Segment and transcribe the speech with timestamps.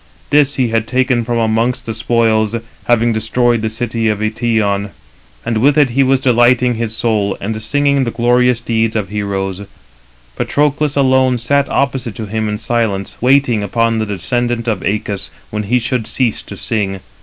[0.31, 2.55] This he had taken from amongst the spoils,
[2.85, 4.89] having destroyed the city of Eëtion,
[5.45, 9.09] and with it he was delighting his soul, and singing the glorious deeds 298 of
[9.09, 9.61] heroes.
[10.35, 15.61] Patroclus alone sat opposite to him in silence, waiting upon the descendant of Æacus when
[15.69, 16.99] he should cease to sing.